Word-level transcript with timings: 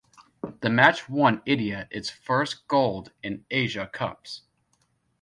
The 0.61 0.69
match 0.71 1.07
won 1.09 1.43
India 1.45 1.87
its 1.91 2.09
first 2.09 2.67
gold 2.67 3.11
in 3.21 3.45
Asia 3.51 3.87
Cups. 3.93 4.41